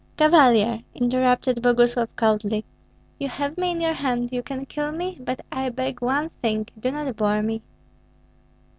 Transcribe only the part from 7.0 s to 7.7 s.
bore me."